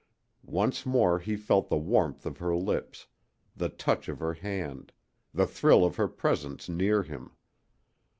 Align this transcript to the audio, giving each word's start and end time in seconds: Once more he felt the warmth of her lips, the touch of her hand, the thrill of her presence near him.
Once 0.41 0.83
more 0.83 1.19
he 1.19 1.35
felt 1.35 1.69
the 1.69 1.77
warmth 1.77 2.25
of 2.25 2.39
her 2.39 2.55
lips, 2.55 3.05
the 3.55 3.69
touch 3.69 4.09
of 4.09 4.17
her 4.17 4.33
hand, 4.33 4.91
the 5.31 5.45
thrill 5.45 5.85
of 5.85 5.97
her 5.97 6.07
presence 6.07 6.67
near 6.67 7.03
him. 7.03 7.33